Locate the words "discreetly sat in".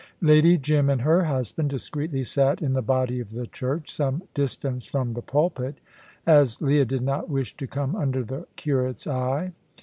1.69-2.73